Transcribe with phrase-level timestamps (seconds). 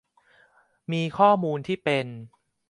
[0.91, 2.05] มีข้อมูลที่เป็น